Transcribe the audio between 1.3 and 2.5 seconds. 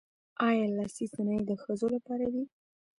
د ښځو لپاره دي؟